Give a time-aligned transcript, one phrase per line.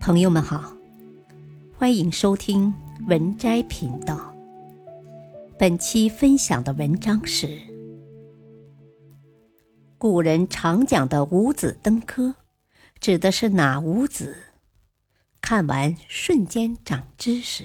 [0.00, 0.74] 朋友们好，
[1.76, 2.72] 欢迎收听
[3.06, 4.34] 文摘频道。
[5.58, 7.60] 本期分享的文章是：
[9.98, 12.34] 古人常讲的五子登科，
[12.98, 14.34] 指的是哪五子？
[15.42, 17.64] 看完瞬间长知识。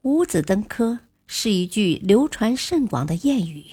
[0.00, 0.98] 五子登科
[1.28, 3.66] 是一句流传甚广的谚语，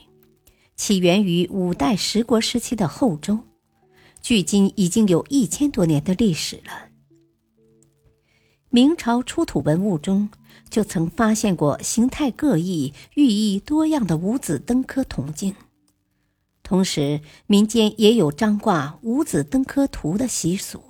[0.76, 3.40] 起源于五代十国时期的后周。
[4.22, 6.90] 距今已经有一千多年的历史了。
[8.70, 10.30] 明朝出土文物中
[10.70, 15.56] 就曾发现过形态各异、寓意多样的五子登科铜镜，
[16.62, 20.84] 同时民间也有张挂五子登科图的习俗。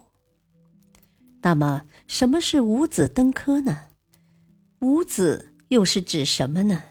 [1.41, 3.85] 那么，什么是五子登科呢？
[4.79, 6.83] 五子又是指什么呢？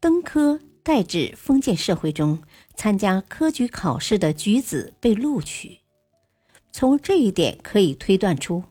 [0.00, 0.58] 登科。
[0.84, 2.42] 代指封建社会中
[2.74, 5.78] 参加科举考试的举子被录取，
[6.72, 8.64] 从这一点可以推断出，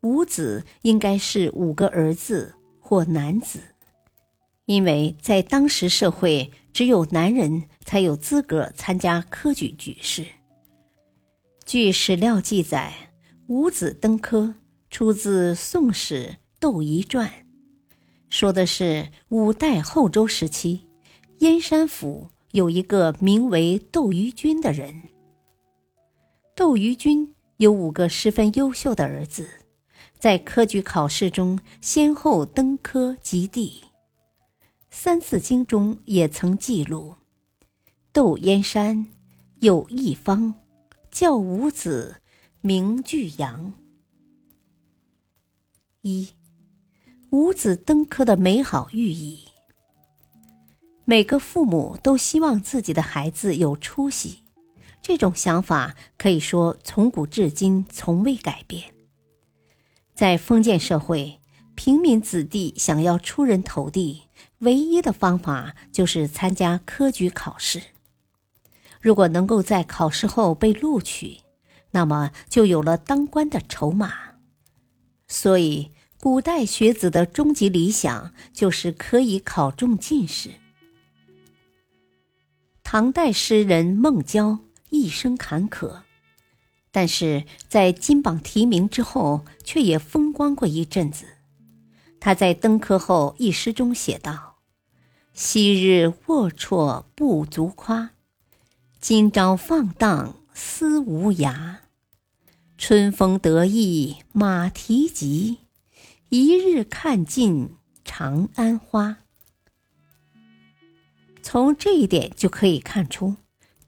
[0.00, 3.60] 五子应该是五个儿子或男子，
[4.64, 10.24] 因为在当时社会，只有男人才有资格参加科举举试。
[11.66, 13.12] 据史料记载，
[13.48, 14.54] 五子登科
[14.88, 16.26] 出自《宋史·
[16.58, 17.28] 窦仪传》，
[18.30, 20.86] 说的是五代后周时期。
[21.40, 25.04] 燕山府有一个名为窦于君的人。
[26.54, 29.48] 窦于君有五个十分优秀的儿子，
[30.18, 33.70] 在科举考试中先后登科及第。
[34.90, 37.14] 《三字经》中也曾记录
[38.12, 39.06] ：“窦燕山
[39.60, 40.52] 有一方，
[41.10, 42.16] 教五子，
[42.60, 43.72] 名俱扬。”
[46.02, 46.28] 一
[47.30, 49.44] 五子登科的美好寓意。
[51.04, 54.44] 每个父母都希望自己的孩子有出息，
[55.02, 58.94] 这种想法可以说从古至今从未改变。
[60.14, 61.40] 在封建社会，
[61.74, 64.24] 平民子弟想要出人头地，
[64.58, 67.82] 唯一的方法就是参加科举考试。
[69.00, 71.38] 如果能够在考试后被录取，
[71.92, 74.12] 那么就有了当官的筹码。
[75.26, 80.50] 所以，古代学子的终极理想就是可以考中进士。
[82.92, 84.58] 唐代诗人孟郊
[84.88, 86.00] 一生坎坷，
[86.90, 91.24] 但是在金榜题名之后，却也风光过一阵子。
[92.18, 94.56] 他在登科后一诗中写道
[95.32, 98.10] ：“昔日龌龊不足夸，
[99.00, 101.76] 今朝放荡思无涯。
[102.76, 105.58] 春风得意马蹄疾，
[106.28, 109.18] 一日看尽长安花。”
[111.52, 113.34] 从这一点就可以看出，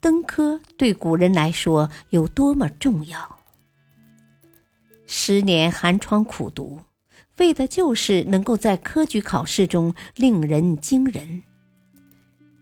[0.00, 3.38] 登科对古人来说有多么重要。
[5.06, 6.80] 十年寒窗苦读，
[7.38, 11.44] 为的就是能够在科举考试中令人惊人。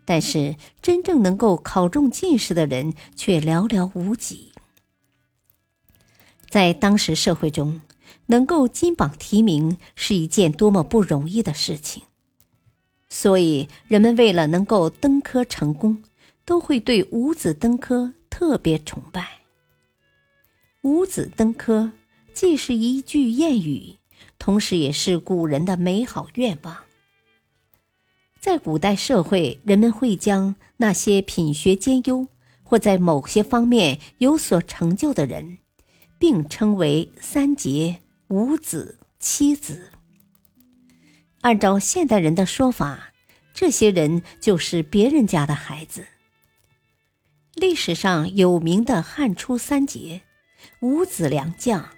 [0.04, 4.52] 但是，真正能够考中进士的人却寥寥无几。
[6.50, 7.80] 在当时社会中，
[8.26, 12.02] 能够金榜题名是一件多么不容易的事情。
[13.10, 16.02] 所以，人们为了能够登科成功，
[16.44, 19.40] 都会对五子登科特别崇拜。
[20.82, 21.90] 五子登科
[22.32, 23.96] 既是一句谚语，
[24.38, 26.76] 同时也是古人的美好愿望。
[28.38, 32.26] 在古代社会，人们会将那些品学兼优
[32.62, 35.58] 或在某些方面有所成就的人，
[36.18, 39.90] 并称为三杰、五子、七子。
[41.42, 43.12] 按照现代人的说法，
[43.54, 46.06] 这些人就是别人家的孩子。
[47.54, 50.20] 历史上有名的汉初三杰，
[50.80, 51.88] 五子良将，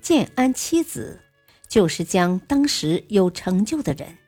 [0.00, 1.20] 建安七子，
[1.68, 4.18] 就是将当时有成就的人。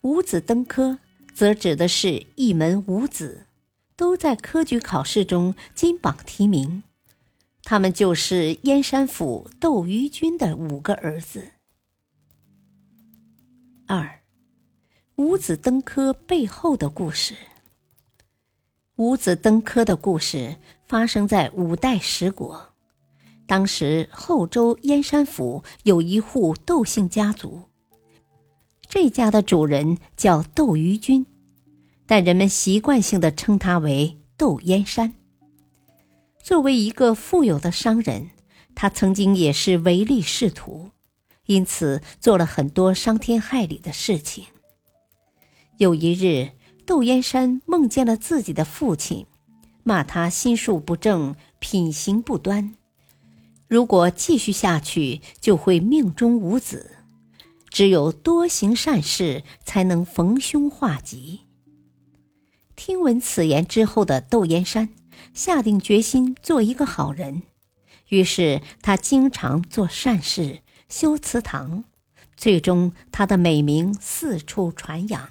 [0.00, 0.98] 五子登科，
[1.34, 3.46] 则指的是一门五子，
[3.94, 6.82] 都在科举考试中金榜题名，
[7.62, 11.52] 他们就是燕山府窦于君的五个儿子。
[13.90, 14.20] 二，
[15.16, 17.34] 五子登科背后的故事。
[18.96, 20.56] 五子登科的故事
[20.86, 22.74] 发生在五代十国，
[23.46, 27.62] 当时后周燕山府有一户窦姓家族，
[28.86, 31.24] 这家的主人叫窦于君，
[32.06, 35.14] 但人们习惯性的称他为窦燕山。
[36.42, 38.28] 作为一个富有的商人，
[38.74, 40.90] 他曾经也是唯利是图。
[41.48, 44.44] 因此，做了很多伤天害理的事情。
[45.78, 46.50] 有一日，
[46.84, 49.24] 窦燕山梦见了自己的父亲，
[49.82, 52.74] 骂他心术不正，品行不端。
[53.66, 56.90] 如果继续下去，就会命中无子。
[57.70, 61.40] 只有多行善事，才能逢凶化吉。
[62.76, 64.90] 听闻此言之后的窦燕山，
[65.32, 67.42] 下定决心做一个好人。
[68.08, 71.84] 于是他经常做善事，修祠堂，
[72.36, 75.28] 最终他的美名四处传扬。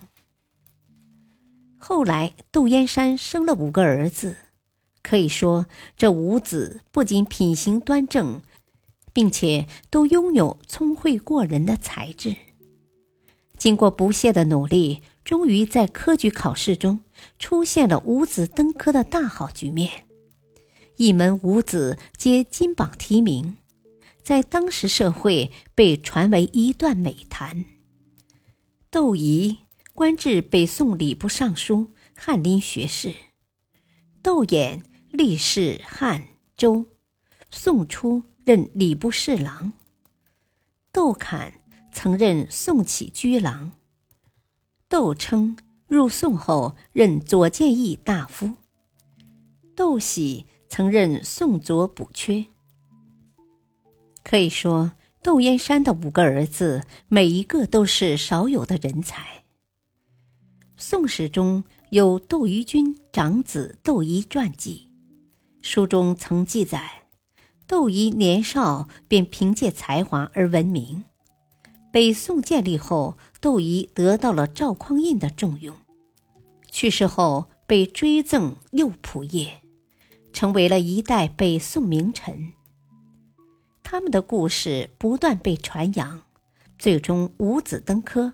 [1.78, 4.36] 后来，窦燕山生了五个儿子，
[5.02, 5.66] 可以说
[5.96, 8.42] 这五子不仅品行端正，
[9.14, 12.36] 并且都拥有聪慧过人的才智。
[13.58, 17.00] 经过不懈的努力，终于在科举考试中
[17.40, 20.06] 出现了五子登科的大好局面。
[20.98, 23.58] 一门五子皆金榜题名，
[24.28, 27.64] 在当时社会被传为一段美谈。
[28.92, 29.60] 窦仪
[29.94, 33.12] 官至北宋礼部尚书、翰林学士；
[34.22, 34.82] 窦衍
[35.12, 36.28] 历仕汉、
[36.58, 36.88] 周，
[37.50, 39.72] 宋初任礼部侍郎；
[40.92, 41.62] 窦侃
[41.94, 43.72] 曾任宋起居郎；
[44.90, 45.58] 窦称
[45.88, 48.58] 入宋后任左谏议大夫；
[49.74, 50.48] 窦喜。
[50.70, 52.46] 曾任宋左补缺，
[54.30, 54.92] 可以说
[55.24, 59.22] 窦燕山的五个儿子每一个都是少有的人才。
[60.76, 64.90] 《宋史》中有窦于君长子窦仪传记，
[65.62, 67.04] 书中曾记载，
[67.68, 71.06] 窦仪年少便凭借才华而闻名。
[71.94, 75.74] 北宋建立后，窦仪得到了赵匡胤的重用，
[76.70, 79.62] 去世后被追赠右仆射。
[80.34, 82.52] 成为了一代北宋名臣。
[83.90, 86.22] 他们的故事不断被传扬，
[86.78, 88.34] 最终五子登科，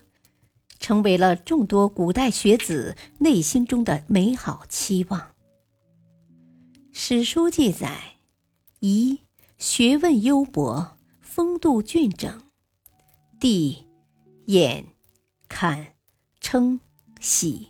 [0.79, 5.35] 成为了众多古代学子内心中的美好期望。
[6.91, 8.15] 史书记载，
[8.79, 9.19] 仪
[9.59, 12.39] 学问优博，风度俊整；
[13.39, 13.85] 帝、
[14.47, 14.85] 衍、
[15.47, 15.93] 侃、
[16.41, 16.79] 称、
[17.19, 17.67] 喜，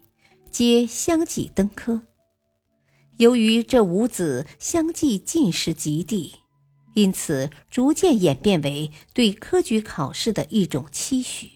[0.50, 2.04] 皆相继登科。
[3.18, 6.36] 由于这五子相继进士及第，
[6.94, 11.50] 因此逐渐演变为对科举考试的一种期许。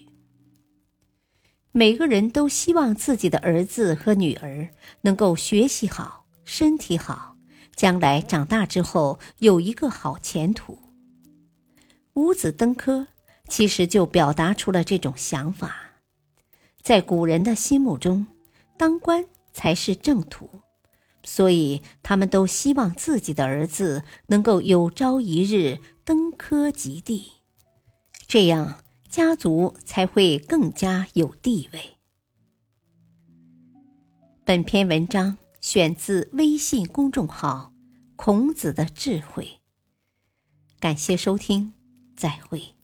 [1.71, 4.69] 每个人都希望自己的儿子和女儿
[5.01, 7.37] 能够学习好、身体好，
[7.75, 10.79] 将来长大之后有一个好前途。
[12.13, 13.07] 五子登科，
[13.47, 15.75] 其实就表达出了这种想法。
[16.81, 18.25] 在古人的心目中，
[18.75, 20.49] 当官才是正途。
[21.29, 27.33] 所以，他们都希望自己的儿子能够有朝一日登科及第，
[28.25, 31.97] 这样家族才会更加有地位。
[34.45, 37.73] 本篇文章选自微信公众号
[38.15, 39.59] “孔子的智慧”，
[40.80, 41.73] 感谢收听，
[42.15, 42.76] 再会。